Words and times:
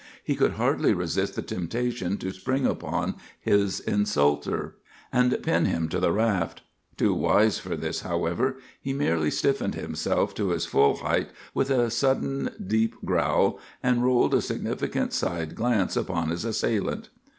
He 0.23 0.33
could 0.35 0.53
hardly 0.53 0.95
resist 0.95 1.35
the 1.35 1.43
temptation 1.43 2.17
to 2.17 2.31
spring 2.33 2.65
upon 2.65 3.17
his 3.39 3.79
insulter, 3.79 4.73
and 5.13 5.37
pin 5.43 5.65
him 5.65 5.89
to 5.89 5.99
the 5.99 6.11
raft. 6.11 6.63
Too 6.97 7.13
wise 7.13 7.59
for 7.59 7.75
this, 7.75 8.01
however, 8.01 8.57
he 8.81 8.93
merely 8.93 9.29
stiffened 9.29 9.75
himself 9.75 10.33
to 10.33 10.49
his 10.49 10.65
full 10.65 10.95
height 10.97 11.29
with 11.53 11.69
a 11.69 11.91
sudden, 11.91 12.49
deep 12.65 12.95
growl, 13.05 13.59
and 13.83 14.03
rolled 14.03 14.33
a 14.33 14.41
significant 14.41 15.13
side 15.13 15.53
glance 15.53 15.95
upon 15.95 16.29
his 16.29 16.45
assailant. 16.45 17.09